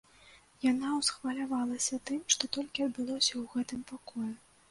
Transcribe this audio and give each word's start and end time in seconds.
Яна 0.71 0.87
ўсхвалявалася 0.99 1.99
тым, 2.09 2.23
што 2.35 2.43
толькі 2.57 2.85
адбылося 2.87 3.33
ў 3.35 3.43
гэтым 3.55 3.85
пакоі. 3.93 4.31